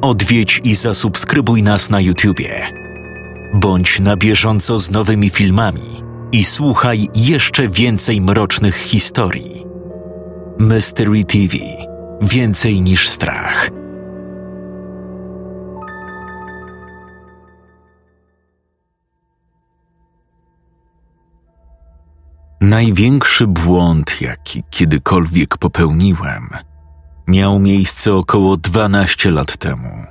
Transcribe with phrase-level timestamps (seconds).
[0.00, 2.66] odwiedź i zasubskrybuj nas na YouTubie.
[3.54, 6.02] Bądź na bieżąco z nowymi filmami
[6.32, 9.64] i słuchaj jeszcze więcej mrocznych historii.
[10.58, 11.56] Mystery TV
[12.22, 13.70] Więcej niż strach.
[22.60, 26.48] Największy błąd, jaki kiedykolwiek popełniłem,
[27.30, 30.04] miał miejsce około 12 lat temu.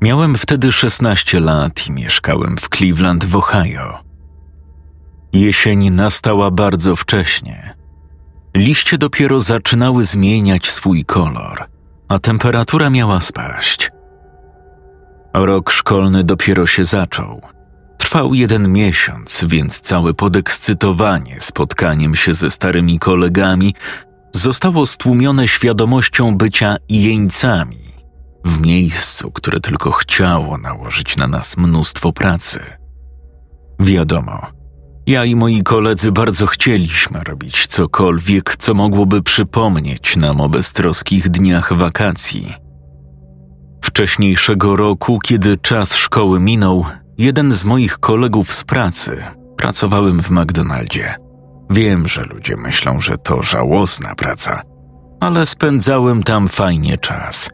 [0.00, 3.98] Miałem wtedy 16 lat i mieszkałem w Cleveland w Ohio.
[5.32, 7.74] Jesień nastała bardzo wcześnie.
[8.56, 11.66] Liście dopiero zaczynały zmieniać swój kolor,
[12.08, 13.90] a temperatura miała spaść.
[15.34, 17.40] Rok szkolny dopiero się zaczął.
[17.98, 23.74] Trwał jeden miesiąc, więc całe podekscytowanie spotkaniem się ze starymi kolegami
[24.36, 27.86] zostało stłumione świadomością bycia jeńcami
[28.44, 32.60] w miejscu, które tylko chciało nałożyć na nas mnóstwo pracy.
[33.80, 34.46] Wiadomo,
[35.06, 41.76] ja i moi koledzy bardzo chcieliśmy robić cokolwiek, co mogłoby przypomnieć nam o beztroskich dniach
[41.76, 42.54] wakacji.
[43.82, 46.84] Wcześniejszego roku, kiedy czas szkoły minął,
[47.18, 49.22] jeden z moich kolegów z pracy
[49.56, 51.25] pracowałem w McDonaldzie.
[51.70, 54.62] Wiem, że ludzie myślą, że to żałosna praca,
[55.20, 57.50] ale spędzałem tam fajnie czas.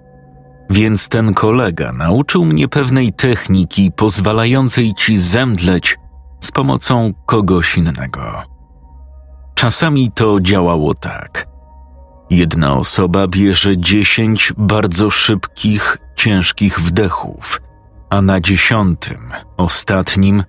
[0.71, 5.99] Więc ten kolega nauczył mnie pewnej techniki pozwalającej ci zemdleć
[6.41, 8.43] z pomocą kogoś innego.
[9.55, 11.47] Czasami to działało tak.
[12.31, 17.61] Jedna osoba bierze dziesięć bardzo szybkich, ciężkich wdechów,
[18.11, 20.45] a na dziesiątym, ostatnim,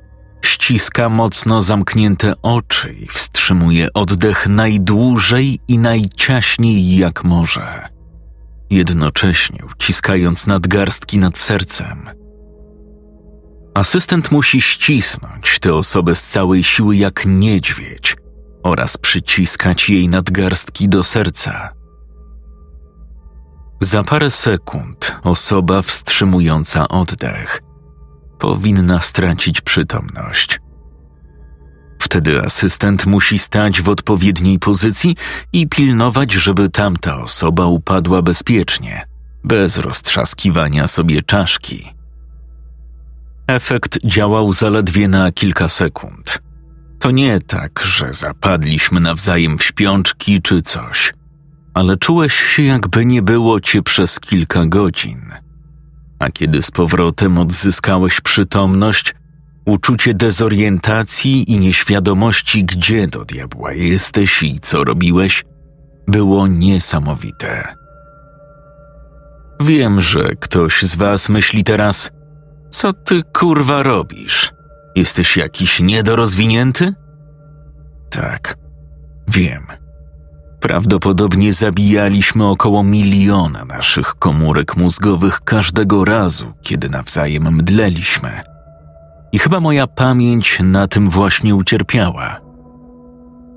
[0.46, 7.90] ściska mocno zamknięte oczy i wstrzymuje oddech najdłużej i najciaśniej jak może,
[8.70, 12.10] jednocześnie uciskając nadgarstki nad sercem–
[13.74, 18.16] Asystent musi ścisnąć tę osobę z całej siły jak niedźwiedź
[18.64, 21.74] oraz przyciskać jej nadgarstki do serca.
[23.80, 27.62] Za parę sekund osoba wstrzymująca oddech
[28.44, 30.60] powinna stracić przytomność.
[32.00, 35.16] Wtedy asystent musi stać w odpowiedniej pozycji
[35.54, 39.08] i pilnować, żeby tamta osoba upadła bezpiecznie,
[39.44, 41.94] bez roztrzaskiwania sobie czaszki.
[43.48, 46.42] Efekt działał zaledwie na kilka sekund.
[47.00, 51.14] To nie tak, że zapadliśmy nawzajem w śpiączki czy coś,
[51.74, 55.43] ale czułeś się, jakby nie było cię przez kilka godzin.
[56.20, 59.16] A kiedy z powrotem odzyskałeś przytomność,
[59.66, 65.44] uczucie dezorientacji i nieświadomości, gdzie do diabła jesteś i co robiłeś,
[66.08, 67.76] było niesamowite.
[69.62, 72.10] Wiem, że ktoś z was myśli teraz–
[72.74, 74.54] co ty kurwa robisz?
[74.96, 76.94] Jesteś jakiś niedorozwinięty?
[78.10, 78.58] Tak,
[79.28, 79.68] wiem.
[80.64, 88.42] Prawdopodobnie zabijaliśmy około miliona naszych komórek mózgowych każdego razu, kiedy nawzajem mdleliśmy.
[89.32, 92.40] I chyba moja pamięć na tym właśnie ucierpiała.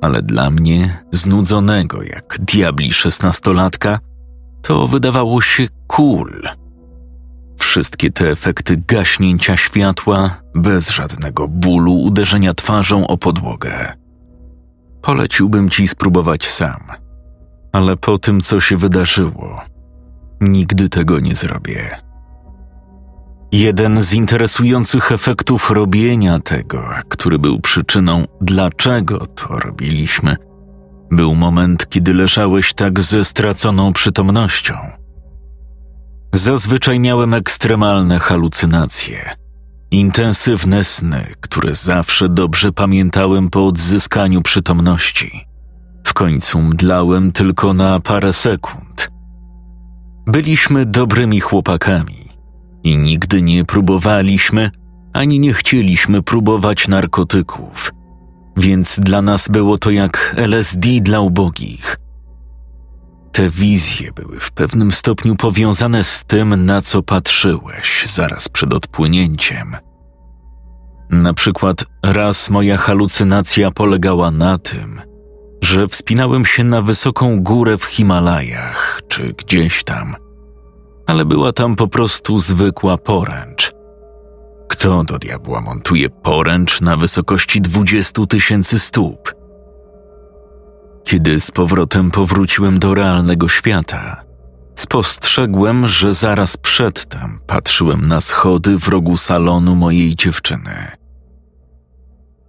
[0.03, 3.99] Ale dla mnie, znudzonego jak diabli szesnastolatka,
[4.63, 6.43] to wydawało się cool–
[7.59, 13.93] Wszystkie te efekty gaśnięcia światła, bez żadnego bólu, uderzenia twarzą o podłogę.
[15.07, 16.81] Poleciłbym ci spróbować sam,
[17.73, 19.61] ale po tym, co się wydarzyło,
[20.41, 21.91] nigdy tego nie zrobię.
[23.53, 30.37] Jeden z interesujących efektów robienia tego, który był przyczyną, dlaczego to robiliśmy,
[31.11, 34.75] był moment, kiedy leżałeś tak ze straconą przytomnością.
[36.33, 39.31] Zazwyczaj miałem ekstremalne halucynacje,
[39.91, 45.47] intensywne sny, które zawsze dobrze pamiętałem po odzyskaniu przytomności.
[46.05, 49.09] W końcu mdlałem tylko na parę sekund.
[50.27, 52.29] Byliśmy dobrymi chłopakami
[52.85, 54.71] i nigdy nie próbowaliśmy
[55.13, 57.93] ani nie chcieliśmy próbować narkotyków,
[58.57, 61.97] więc dla nas było to jak LSD dla ubogich–
[63.37, 69.77] te wizje były w pewnym stopniu powiązane z tym, na co patrzyłeś zaraz przed odpłynięciem.
[71.11, 75.01] Na przykład raz moja halucynacja polegała na tym,
[75.63, 80.17] że wspinałem się na wysoką górę w Himalajach czy gdzieś tam,
[81.07, 83.73] ale była tam po prostu zwykła poręcz.
[84.69, 89.35] Kto do diabła montuje poręcz na wysokości dwudziestu tysięcy stóp?
[91.07, 94.27] Kiedy z powrotem powróciłem do realnego świata,
[94.77, 100.91] Spostrzegłem, że zaraz przedtem patrzyłem na schody w rogu salonu mojej dziewczyny.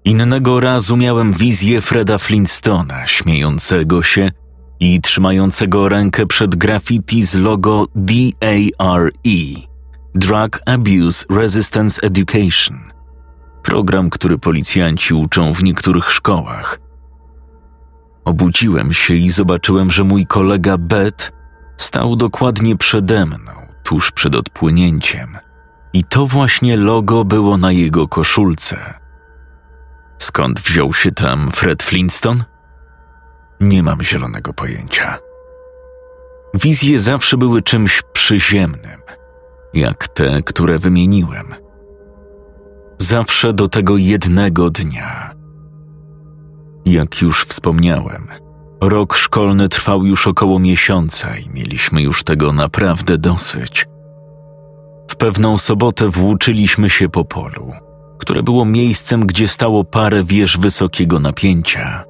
[0.05, 4.31] Innego razu miałem wizję Freda Flintstona śmiejącego się
[4.79, 9.11] i trzymającego rękę przed graffiti z logo DARE
[10.15, 12.77] Drug Abuse Resistance Education
[13.63, 16.86] program, który policjanci uczą w niektórych szkołach.
[18.27, 21.31] Obudziłem się i zobaczyłem, że mój kolega Bet
[21.77, 23.51] stał dokładnie przede mną,
[23.83, 25.37] tuż przed odpłynięciem.
[25.93, 28.93] I to właśnie logo było na jego koszulce.
[30.19, 32.43] Skąd wziął się tam Fred Flintstone?
[33.59, 35.17] Nie mam zielonego pojęcia.
[36.53, 39.01] Wizje zawsze były czymś przyziemnym,
[39.73, 41.55] jak te, które wymieniłem.
[42.97, 45.36] Zawsze do tego jednego dnia.
[46.87, 48.27] Jak już wspomniałem,
[48.81, 53.85] rok szkolny trwał już około miesiąca i mieliśmy już tego naprawdę dosyć.
[55.07, 57.71] W pewną sobotę włóczyliśmy się po polu,
[58.17, 62.03] które było miejscem, gdzie stało parę wież wysokiego napięcia.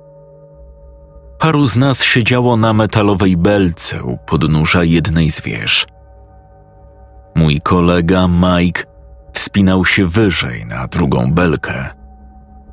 [1.39, 5.87] Paru z nas siedziało na metalowej belce u podnóża jednej z wież.
[7.35, 8.83] Mój kolega Mike
[9.33, 11.97] wspinał się wyżej na drugą belkę.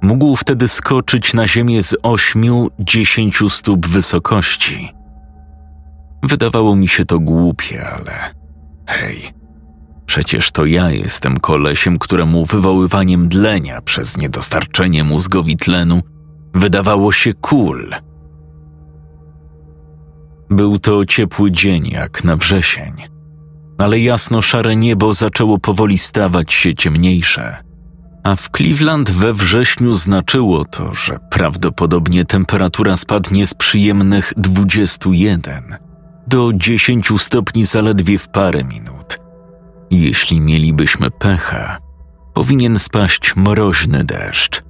[0.05, 4.93] Mógł wtedy skoczyć na ziemię z ośmiu, dziesięciu stóp wysokości.
[6.23, 8.35] Wydawało mi się to głupie, ale
[8.87, 9.19] hej,
[10.07, 16.01] przecież to ja jestem kolesiem, któremu wywoływaniem dlenia przez niedostarczenie mózgowi tlenu
[16.55, 17.95] wydawało się cool.
[20.51, 22.93] Był to ciepły dzień jak na wrzesień,
[23.79, 27.64] ale jasno-szare niebo zaczęło powoli stawać się ciemniejsze.
[28.25, 35.77] A w Cleveland we wrześniu znaczyło to, że prawdopodobnie temperatura spadnie z przyjemnych 21
[36.27, 39.19] do 10 stopni zaledwie w parę minut.
[39.91, 41.79] Jeśli mielibyśmy pecha,
[42.35, 44.63] powinien spaść mroźny deszcz.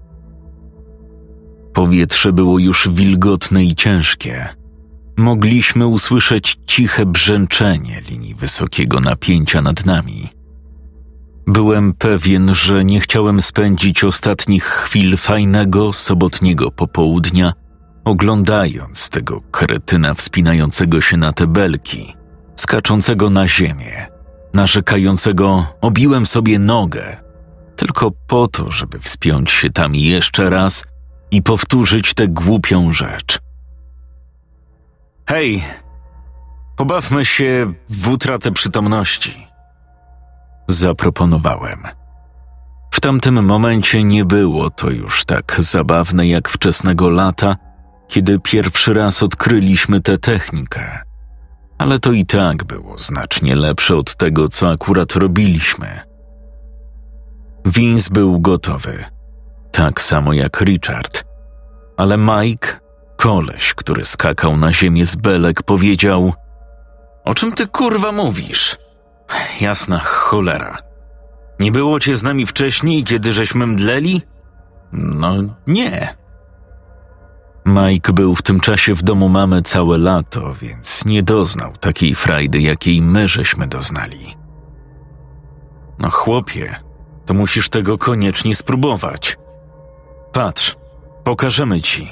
[1.73, 4.49] Powietrze było już wilgotne i ciężkie
[5.17, 10.29] mogliśmy usłyszeć ciche brzęczenie linii wysokiego napięcia nad nami.
[11.47, 17.53] Byłem pewien, że nie chciałem spędzić ostatnich chwil fajnego sobotniego popołudnia,
[18.05, 22.17] oglądając tego kretyna wspinającego się na te belki,
[22.57, 24.07] skaczącego na ziemię,
[24.55, 27.17] narzekającego obiłem sobie nogę,
[27.77, 30.85] tylko po to, żeby wspiąć się tam jeszcze raz
[31.31, 33.39] i powtórzyć tę głupią rzecz.
[35.29, 35.65] Hej,
[36.77, 39.54] pobawmy się w utratę przytomności.
[40.67, 41.83] Zaproponowałem.
[42.91, 47.57] W tamtym momencie nie było to już tak zabawne jak wczesnego lata,
[48.09, 51.03] kiedy pierwszy raz odkryliśmy tę technikę.
[51.79, 56.01] Ale to i tak było znacznie lepsze od tego, co akurat robiliśmy.
[57.67, 59.05] Vince był gotowy,
[59.73, 61.25] tak samo jak Richard,
[61.97, 62.85] ale Mike
[63.17, 66.33] Koleś, który skakał na ziemię z belek, powiedział:
[67.25, 68.77] O czym ty kurwa mówisz?
[69.61, 70.79] Jasna cholera.
[71.61, 74.23] Nie było cię z nami wcześniej, kiedy żeśmy mdleli?
[74.93, 75.35] No
[75.67, 76.15] nie.
[77.67, 82.61] Mike był w tym czasie w domu mamy całe lato, więc nie doznał takiej frajdy,
[82.61, 84.35] jakiej my żeśmy doznali.
[85.99, 86.75] No chłopie,
[87.27, 89.39] to musisz tego koniecznie spróbować.
[90.33, 90.77] Patrz,
[91.25, 92.11] pokażemy ci.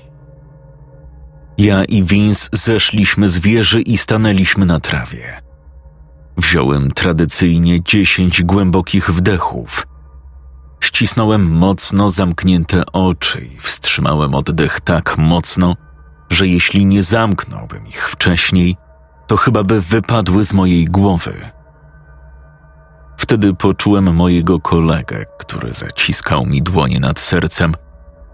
[1.58, 5.40] Ja i Vince zeszliśmy z wieży i stanęliśmy na trawie.
[6.36, 9.86] Wziąłem tradycyjnie dziesięć głębokich wdechów.
[10.80, 15.76] Ścisnąłem mocno zamknięte oczy i wstrzymałem oddech tak mocno,
[16.30, 18.76] że jeśli nie zamknąłbym ich wcześniej,
[19.26, 21.34] to chyba by wypadły z mojej głowy.
[23.16, 27.74] Wtedy poczułem mojego kolegę, który zaciskał mi dłonie nad sercem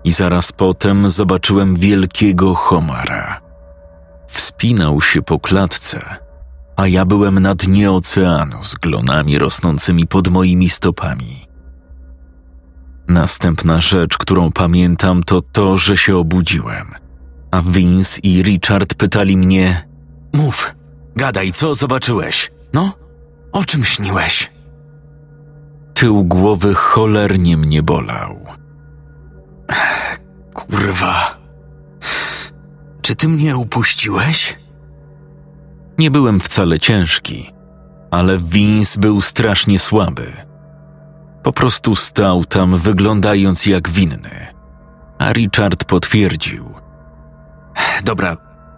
[0.05, 3.41] i zaraz potem zobaczyłem wielkiego homara.
[4.27, 6.17] Wspinał się po klatce,
[6.79, 11.47] a ja byłem na dnie oceanu z glonami rosnącymi pod moimi stopami.
[13.09, 16.87] Następna rzecz, którą pamiętam, to to, że się obudziłem,
[17.51, 19.89] a Vince i Richard pytali mnie:
[20.33, 20.75] Mów,
[21.17, 22.51] gadaj, co zobaczyłeś?
[22.73, 22.93] No,
[23.53, 24.51] o czym śniłeś?
[25.95, 28.47] Tył głowy cholernie mnie bolał.
[30.55, 31.39] Kurwa.
[33.03, 34.59] Czy ty mnie upuściłeś?
[35.99, 37.53] Nie byłem wcale ciężki,
[38.11, 40.33] ale Vince był strasznie słaby.
[41.43, 44.47] Po prostu stał tam wyglądając jak winny,
[45.19, 46.75] a Richard potwierdził.
[48.05, 48.37] Dobra,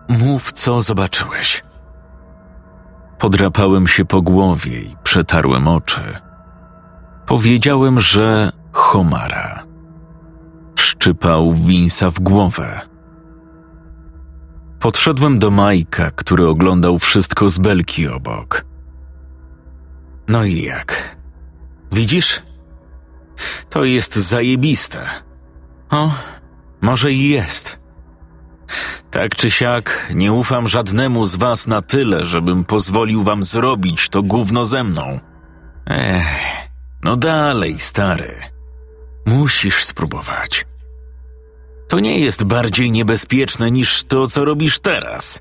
[0.08, 1.62] mów, co zobaczyłeś.
[3.18, 6.16] Podrapałem się po głowie i przetarłem oczy.
[7.26, 9.64] Powiedziałem, że homara.
[10.78, 12.80] Szczypał Winsa w głowę.
[14.80, 18.64] Podszedłem do Majka, który oglądał wszystko z belki obok.
[20.28, 21.16] No i jak?
[21.92, 22.42] Widzisz?
[23.70, 25.06] To jest zajebiste.
[25.90, 26.12] O,
[26.80, 27.78] może i jest.
[29.10, 34.22] Tak czy siak, nie ufam żadnemu z was na tyle, żebym pozwolił wam zrobić to
[34.22, 35.20] gówno ze mną.
[35.86, 36.68] Ech,
[37.04, 38.34] no dalej, stary.
[39.26, 40.66] Musisz spróbować.
[41.90, 45.40] To nie jest bardziej niebezpieczne niż to, co robisz teraz.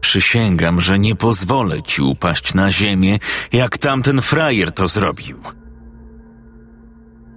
[0.00, 3.18] Przysięgam, że nie pozwolę ci upaść na ziemię,
[3.52, 5.40] jak tamten frajer to zrobił.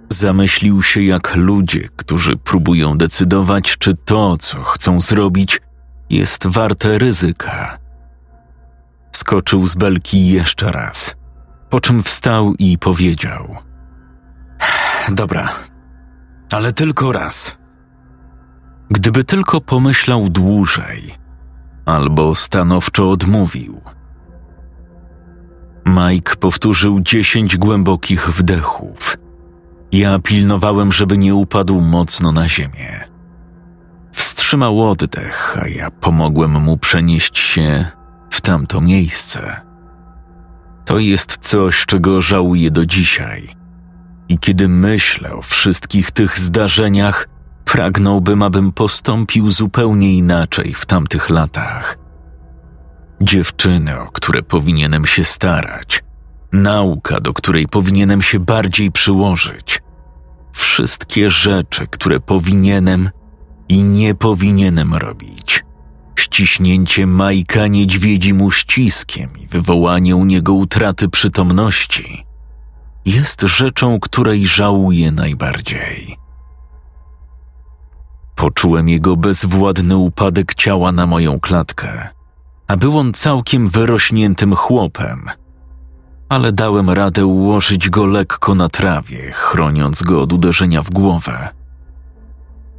[0.08, 5.60] Zamyślił się jak ludzie, którzy próbują decydować, czy to, co chcą zrobić,
[6.10, 7.78] jest warte ryzyka.
[9.12, 11.14] Skoczył z belki jeszcze raz,
[11.70, 13.56] po czym wstał i powiedział:
[15.08, 15.52] Dobra,
[16.52, 17.63] ale tylko raz.
[18.90, 21.14] Gdyby tylko pomyślał dłużej,
[21.86, 23.80] albo stanowczo odmówił.
[25.86, 29.16] Mike powtórzył dziesięć głębokich wdechów
[29.94, 33.04] ja pilnowałem, żeby nie upadł mocno na ziemię.
[34.12, 37.86] Wstrzymał oddech, a ja pomogłem mu przenieść się
[38.30, 39.60] w tamto miejsce.
[40.84, 43.48] To jest coś, czego żałuję do dzisiaj.
[44.28, 47.28] I kiedy myślę o wszystkich tych zdarzeniach,
[47.64, 51.98] pragnąłbym, abym postąpił zupełnie inaczej w tamtych latach.
[53.20, 56.04] Dziewczyny, o które powinienem się starać,
[56.52, 59.82] nauka, do której powinienem się bardziej przyłożyć,
[60.52, 63.10] wszystkie rzeczy, które powinienem
[63.68, 65.64] i nie powinienem robić.
[66.16, 72.24] Ściśnięcie Majka niedźwiedzim uściskiem i wywołanie u niego utraty przytomności
[73.04, 76.23] jest rzeczą, której żałuję najbardziej.
[78.34, 82.08] Poczułem jego bezwładny upadek ciała na moją klatkę,
[82.66, 85.20] a był on całkiem wyrośniętym chłopem–
[86.28, 91.48] ale dałem radę ułożyć go lekko na trawie, chroniąc go od uderzenia w głowę.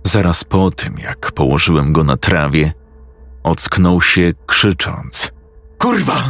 [0.04, 2.74] Zaraz po tym, jak położyłem go na trawie,
[3.44, 5.32] ocknął się krzycząc:
[5.78, 6.24] Kurwa!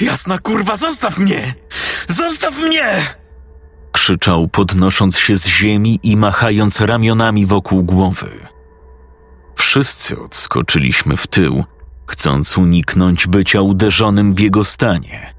[0.00, 1.54] Jasna kurwa, zostaw mnie!
[2.08, 3.16] Zostaw mnie!
[4.06, 8.30] Krzyczał, podnosząc się z ziemi i machając ramionami wokół głowy.
[9.56, 11.64] Wszyscy odskoczyliśmy w tył,
[12.06, 15.34] chcąc uniknąć bycia uderzonym w jego stanie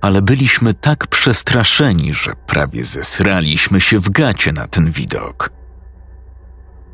[0.00, 5.50] ale byliśmy tak przestraszeni, że prawie zesraliśmy się w gacie na ten widok.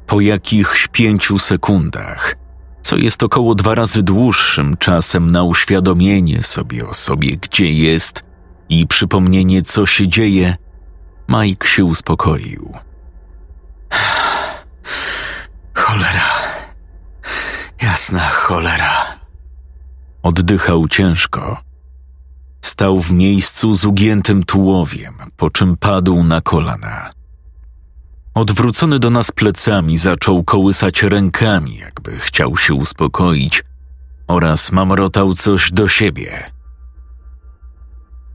[0.06, 2.36] Po jakichś pięciu sekundach,
[2.82, 8.22] co jest około dwa razy dłuższym czasem na uświadomienie sobie o sobie, gdzie jest
[8.68, 10.56] i przypomnienie, co się dzieje,
[11.28, 12.72] Mike się uspokoił.
[15.74, 16.30] Cholera.
[17.82, 19.18] Jasna cholera.
[20.22, 21.68] Oddychał ciężko
[22.60, 27.10] Stał w miejscu z ugiętym tułowiem, po czym padł na kolana.
[28.34, 33.64] Odwrócony do nas plecami, zaczął kołysać rękami, jakby chciał się uspokoić,
[34.26, 36.50] oraz mamrotał coś do siebie.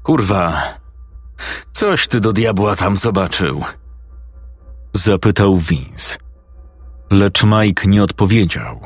[0.04, 0.62] Kurwa,
[1.74, 3.64] coś ty do diabła tam zobaczył?
[4.94, 6.18] Zapytał Vince.
[7.12, 8.80] Lecz Mike nie odpowiedział.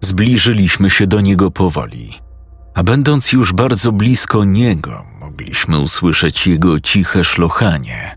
[0.00, 2.26] Zbliżyliśmy się do niego powoli
[2.76, 8.16] a będąc już bardzo blisko niego, mogliśmy usłyszeć jego ciche szlochanie.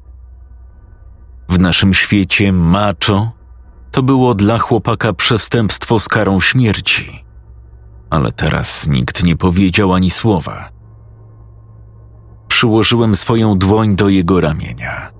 [1.49, 3.31] W naszym świecie macho
[3.91, 7.25] to było dla chłopaka przestępstwo z karą śmierci,
[8.09, 10.69] ale teraz nikt nie powiedział ani słowa.
[12.59, 15.11] Przyłożyłem swoją dłoń do jego ramienia.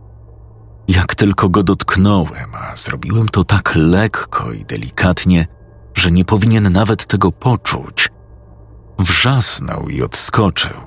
[0.87, 5.47] Jak tylko go dotknąłem, a zrobiłem to tak lekko i delikatnie,
[5.93, 8.09] że nie powinien nawet tego poczuć–
[8.99, 10.81] Wrzasnął i odskoczył.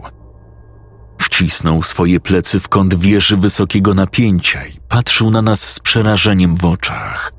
[1.19, 6.65] Wcisnął swoje plecy w kąt wieży wysokiego napięcia i patrzył na nas z przerażeniem w
[6.65, 7.33] oczach.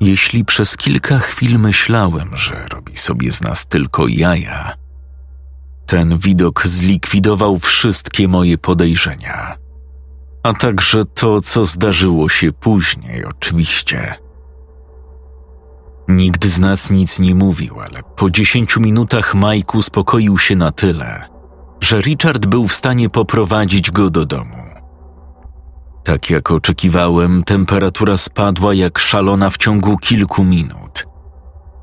[0.00, 4.87] Jeśli przez kilka chwil myślałem, że robi sobie z nas tylko jaja,
[5.88, 9.56] ten widok zlikwidował wszystkie moje podejrzenia,
[10.42, 14.14] a także to, co zdarzyło się później, oczywiście.
[16.08, 21.28] Nikt z nas nic nie mówił, ale po dziesięciu minutach Mike uspokoił się na tyle,
[21.80, 24.64] że Richard był w stanie poprowadzić go do domu.
[26.04, 31.06] Tak jak oczekiwałem, temperatura spadła jak szalona w ciągu kilku minut.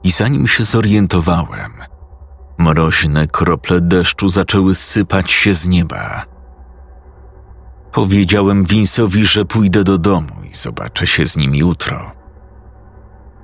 [0.04, 1.72] i zanim się zorientowałem,
[2.58, 6.26] mroźne krople deszczu zaczęły sypać się z nieba.
[7.92, 12.12] Powiedziałem Vince'owi, że pójdę do domu i zobaczę się z nim jutro.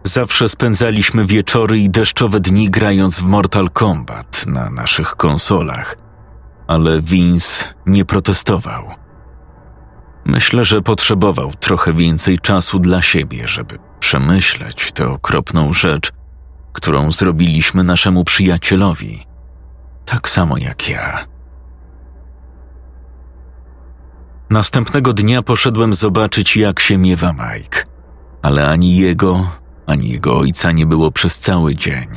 [0.04, 5.98] Zawsze spędzaliśmy wieczory i deszczowe dni grając w Mortal Kombat na naszych konsolach,
[6.68, 8.84] ale Vince nie protestował.
[10.26, 16.12] Myślę, że potrzebował trochę więcej czasu dla siebie, żeby przemyśleć tę okropną rzecz,
[16.74, 19.26] którą zrobiliśmy naszemu przyjacielowi,
[20.06, 21.26] tak samo jak ja.
[24.50, 27.84] Następnego dnia poszedłem zobaczyć, jak się miewa Mike,
[28.42, 29.52] ale ani jego,
[29.86, 32.08] ani jego ojca nie było przez cały dzień.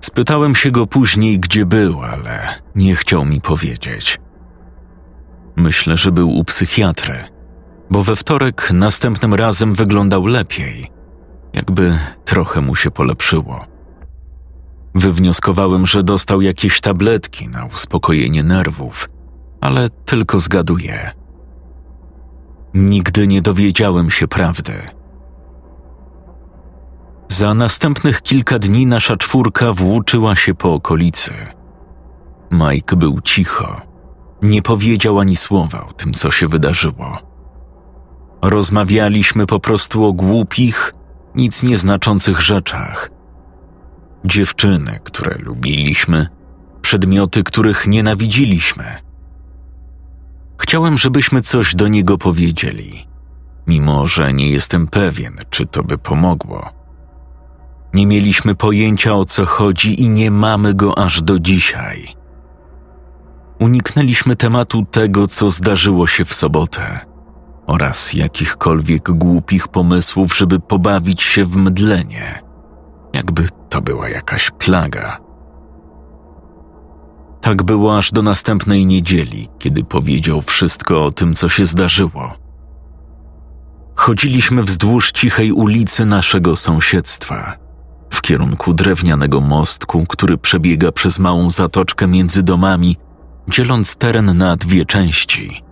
[0.00, 4.18] Spytałem się go później, gdzie był, ale nie chciał mi powiedzieć.
[5.56, 7.14] Myślę, że był u psychiatry,
[7.90, 10.90] bo we wtorek następnym razem wyglądał lepiej,
[11.52, 13.64] jakby trochę mu się polepszyło.
[14.94, 19.08] Wywnioskowałem, że dostał jakieś tabletki na uspokojenie nerwów,
[19.60, 21.10] ale tylko zgaduję.
[22.74, 24.72] Nigdy nie dowiedziałem się prawdy.
[27.28, 31.34] Za następnych kilka dni nasza czwórka włóczyła się po okolicy.
[32.50, 33.80] Mike był cicho.
[34.42, 37.18] Nie powiedział ani słowa o tym, co się wydarzyło.
[38.42, 40.94] Rozmawialiśmy po prostu o głupich,
[41.34, 43.10] nic nieznaczących rzeczach.
[44.24, 46.26] Dziewczyny, które lubiliśmy,
[46.82, 48.84] przedmioty, których nienawidziliśmy.
[50.58, 53.06] Chciałem, żebyśmy coś do niego powiedzieli,
[53.66, 56.70] mimo że nie jestem pewien, czy to by pomogło.
[57.94, 62.14] Nie mieliśmy pojęcia o co chodzi i nie mamy go aż do dzisiaj.
[63.58, 67.09] Uniknęliśmy tematu tego, co zdarzyło się w sobotę
[67.70, 72.42] oraz jakichkolwiek głupich pomysłów, żeby pobawić się w mdlenie,
[73.12, 75.18] jakby to była jakaś plaga.
[77.40, 82.34] Tak było aż do następnej niedzieli, kiedy powiedział wszystko o tym, co się zdarzyło.
[83.94, 87.56] Chodziliśmy wzdłuż cichej ulicy naszego sąsiedztwa,
[88.10, 92.96] w kierunku drewnianego mostku, który przebiega przez małą zatoczkę między domami,
[93.48, 95.69] dzieląc teren na dwie części.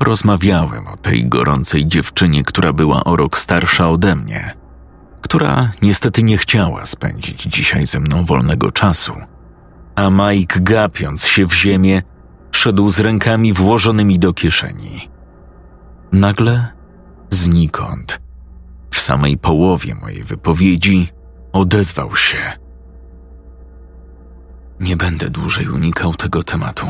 [0.00, 4.54] Rozmawiałem o tej gorącej dziewczynie, która była o rok starsza ode mnie,
[5.20, 9.12] która niestety nie chciała spędzić dzisiaj ze mną wolnego czasu.
[9.94, 12.02] A Mike, gapiąc się w ziemię,
[12.50, 15.08] szedł z rękami włożonymi do kieszeni.
[16.12, 16.68] Nagle,
[17.30, 18.20] znikąd,
[18.90, 21.08] w samej połowie mojej wypowiedzi,
[21.52, 22.38] odezwał się.
[24.80, 26.86] Nie będę dłużej unikał tego tematu.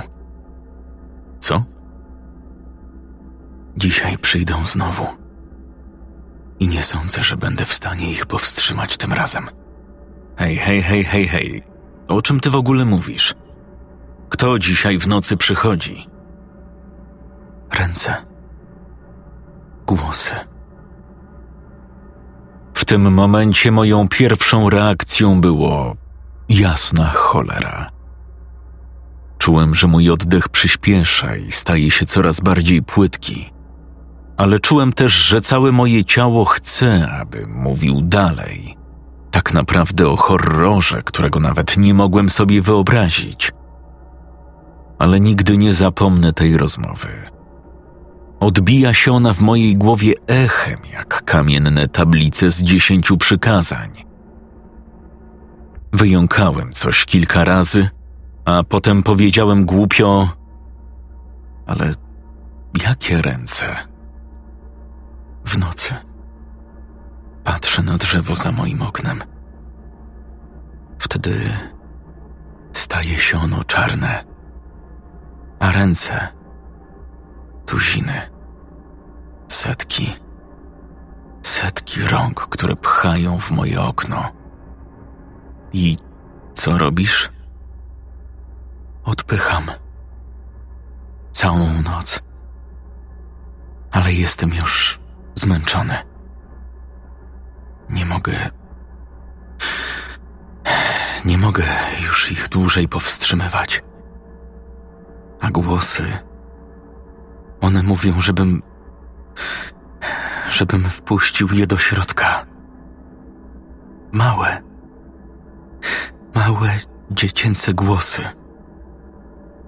[1.38, 1.64] Co?
[3.78, 5.06] Dzisiaj przyjdą znowu.
[6.60, 9.46] I nie sądzę, że będę w stanie ich powstrzymać tym razem.
[10.36, 11.62] Hej, hej, hej, hej, hej.
[12.08, 13.34] O czym ty w ogóle mówisz?
[14.28, 16.06] Kto dzisiaj w nocy przychodzi?
[17.78, 18.16] Ręce.
[19.86, 20.34] Głosy.
[22.74, 25.96] W tym momencie moją pierwszą reakcją było
[26.48, 27.90] jasna cholera.
[29.38, 33.57] Czułem, że mój oddech przyspiesza i staje się coraz bardziej płytki
[34.38, 38.76] ale czułem też, że całe moje ciało chce, aby mówił dalej.
[39.30, 43.52] Tak naprawdę o horrorze, którego nawet nie mogłem sobie wyobrazić.
[44.98, 47.08] Ale nigdy nie zapomnę tej rozmowy.
[48.40, 53.90] Odbija się ona w mojej głowie echem, jak kamienne tablice z dziesięciu przykazań.
[55.92, 57.88] Wyjąkałem coś kilka razy,
[58.44, 60.28] a potem powiedziałem głupio:
[61.66, 61.94] Ale
[62.84, 63.97] jakie ręce?
[65.48, 65.94] W nocy.
[67.44, 69.22] Patrzę na drzewo za moim oknem.
[70.98, 71.50] Wtedy
[72.72, 74.24] staje się ono czarne,
[75.60, 76.28] a ręce
[77.66, 78.30] tuziny,
[79.48, 80.14] setki,
[81.42, 84.32] setki rąk, które pchają w moje okno.
[85.72, 85.96] I
[86.54, 87.32] co robisz?
[89.04, 89.64] Odpycham.
[91.32, 92.20] Całą noc.
[93.92, 94.97] Ale jestem już
[95.38, 95.94] zmęczony.
[97.90, 98.50] Nie mogę.
[101.24, 101.64] Nie mogę
[102.06, 103.82] już ich dłużej powstrzymywać.
[105.40, 106.18] A głosy.
[107.60, 108.62] One mówią, żebym.
[110.50, 112.46] żebym wpuścił je do środka.
[114.12, 114.62] Małe.
[116.34, 116.70] Małe
[117.10, 118.22] dziecięce głosy.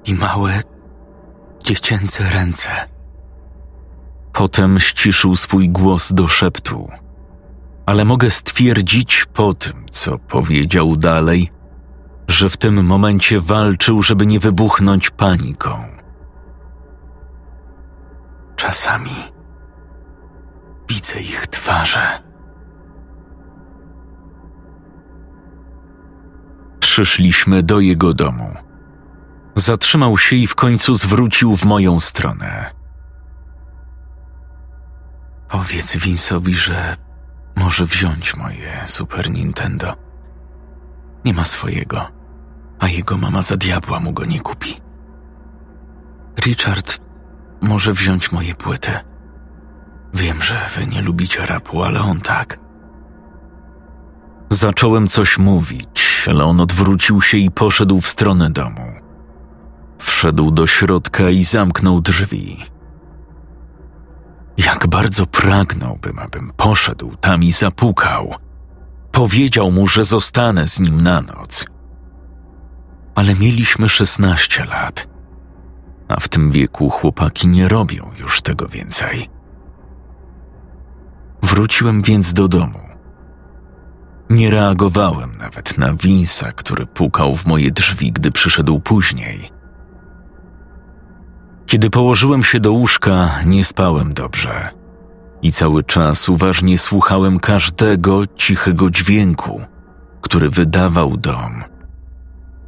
[0.05, 0.61] I małe
[1.65, 2.71] dziecięce ręce.
[4.41, 6.91] Potem ściszył swój głos do szeptu,
[7.87, 11.53] ale mogę stwierdzić po tym, co powiedział dalej,
[12.29, 15.71] że w tym momencie walczył, żeby nie wybuchnąć paniką.
[18.57, 19.11] Czasami
[20.89, 22.23] widzę ich twarze.
[26.81, 28.55] Przyszliśmy do jego domu.
[29.55, 32.80] Zatrzymał się i w końcu zwrócił w moją stronę.
[35.51, 36.97] Powiedz Vince'owi, że
[37.57, 39.97] może wziąć moje Super Nintendo.
[41.25, 42.09] Nie ma swojego,
[42.79, 44.75] a jego mama za diabła mu go nie kupi.
[46.45, 47.01] Richard
[47.63, 48.93] może wziąć moje płyty.
[50.15, 52.59] Wiem, że wy nie lubicie rapu, ale on tak.
[54.51, 58.93] Zacząłem coś mówić, ale on odwrócił się i poszedł w stronę domu.
[59.99, 62.65] Wszedł do środka i zamknął drzwi.
[64.65, 68.35] Jak bardzo pragnąłbym, abym poszedł tam i zapukał.
[69.13, 71.67] Powiedział mu, że zostanę z nim na noc.
[73.15, 75.09] Ale mieliśmy szesnaście lat,
[76.09, 79.31] a w tym wieku chłopaki nie robią już tego więcej.
[81.43, 82.81] Wróciłem więc do domu.
[84.31, 89.60] Nie reagowałem nawet na Winsa, który pukał w moje drzwi, gdy przyszedł później.
[91.71, 94.69] Kiedy położyłem się do łóżka, nie spałem dobrze
[95.43, 99.61] i cały czas uważnie słuchałem każdego cichego dźwięku,
[100.21, 101.65] który wydawał dom,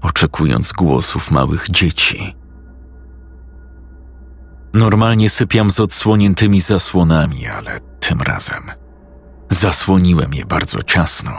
[0.02, 2.36] oczekując głosów małych dzieci.
[4.74, 8.62] Normalnie sypiam z odsłoniętymi zasłonami, ale tym razem
[9.50, 11.32] zasłoniłem je bardzo ciasno.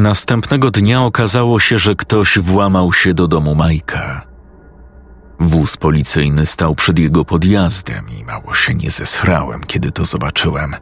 [0.00, 4.26] Następnego dnia okazało się, że ktoś włamał się do domu Majka.
[5.40, 10.76] Wóz policyjny stał przed jego podjazdem i mało się nie zesrałem, kiedy to zobaczyłem.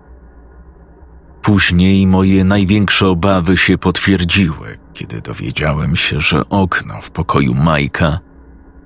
[1.42, 8.18] Później moje największe obawy się potwierdziły, kiedy dowiedziałem się, że okno w pokoju Majka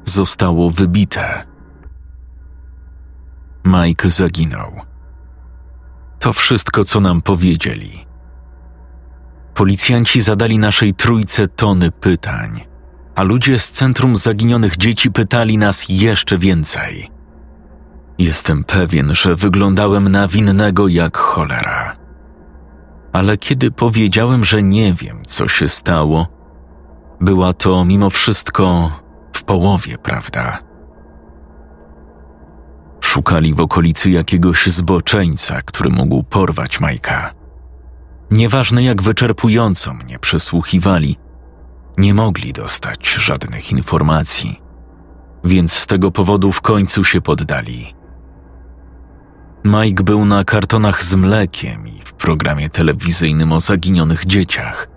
[0.05, 1.47] zostało wybite.
[3.65, 4.73] Mike zaginął.
[6.19, 8.12] To wszystko, co nam powiedzieli.
[9.55, 12.61] Policjanci zadali naszej trójce tony pytań,
[13.15, 17.11] a ludzie z Centrum Zaginionych Dzieci pytali nas jeszcze więcej.
[18.19, 21.97] Jestem pewien, że wyglądałem na winnego jak cholera.
[23.13, 26.27] Ale kiedy powiedziałem, że nie wiem, co się stało,
[27.21, 28.91] była to mimo wszystko
[29.33, 30.59] w połowie prawda.
[33.01, 37.42] Szukali w okolicy jakiegoś zboczeńca, który mógł porwać Majka.
[38.33, 41.17] Nieważne jak wyczerpująco mnie przesłuchiwali,
[41.99, 44.61] nie mogli dostać żadnych informacji,
[45.45, 47.95] więc z tego powodu w końcu się poddali.
[49.65, 54.89] Mike był na kartonach z mlekiem i w programie telewizyjnym o zaginionych dzieciach,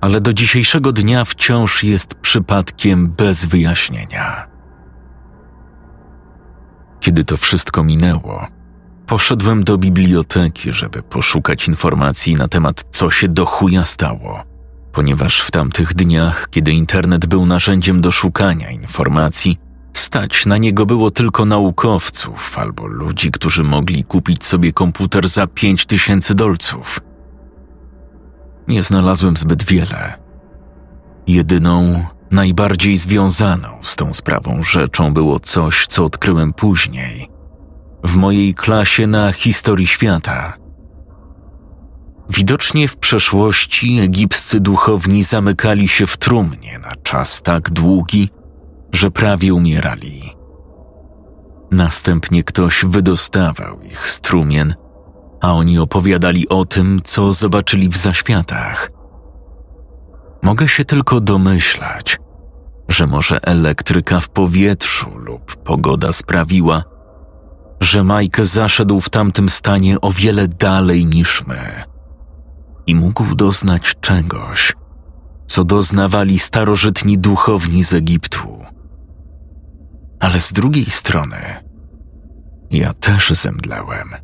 [0.00, 4.46] ale do dzisiejszego dnia wciąż jest przypadkiem bez wyjaśnienia.
[7.00, 8.46] Kiedy to wszystko minęło,
[9.08, 14.42] Poszedłem do biblioteki, żeby poszukać informacji na temat, co się do chuja stało,
[14.92, 19.58] ponieważ w tamtych dniach, kiedy internet był narzędziem do szukania informacji,
[19.92, 25.86] stać na niego było tylko naukowców albo ludzi, którzy mogli kupić sobie komputer za pięć
[25.86, 27.00] tysięcy dolców.
[28.68, 30.14] Nie znalazłem zbyt wiele.
[31.26, 37.28] Jedyną, najbardziej związaną z tą sprawą rzeczą było coś, co odkryłem później–
[38.04, 40.54] w mojej klasie na historii świata.
[42.30, 48.28] Widocznie w przeszłości egipscy duchowni zamykali się w trumnie na czas tak długi,
[48.92, 50.22] że prawie umierali.
[51.70, 54.74] Następnie ktoś wydostawał ich z trumien,
[55.40, 58.90] a oni opowiadali o tym, co zobaczyli w zaświatach.
[60.42, 62.18] Mogę się tylko domyślać,
[62.88, 66.84] że może elektryka w powietrzu lub pogoda sprawiła,
[67.80, 71.82] że Mike zaszedł w tamtym stanie o wiele dalej niż my
[72.86, 74.72] i mógł doznać czegoś,
[75.46, 78.58] co doznawali starożytni duchowni z Egiptu.
[80.20, 81.36] Ale z drugiej strony,
[82.70, 84.14] ja też zemdlałem.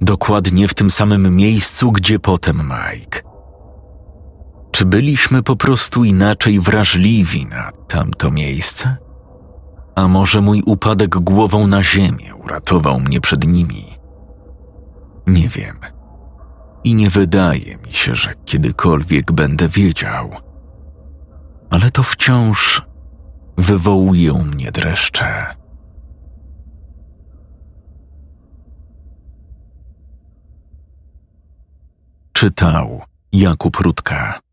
[0.00, 3.20] Dokładnie w tym samym miejscu, gdzie potem Mike.
[4.72, 8.96] Czy byliśmy po prostu inaczej wrażliwi na tamto miejsce?
[9.96, 13.84] A może mój upadek głową na ziemię uratował mnie przed nimi?
[15.26, 15.76] Nie wiem.
[16.84, 20.30] I nie wydaje mi się, że kiedykolwiek będę wiedział.
[21.70, 22.82] Ale to wciąż
[23.58, 25.46] wywołuje u mnie dreszcze.
[32.32, 34.45] Czytał Jakub Rutka.